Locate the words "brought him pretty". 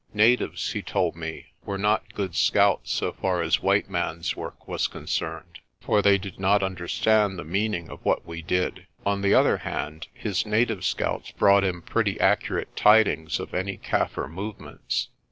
11.29-12.19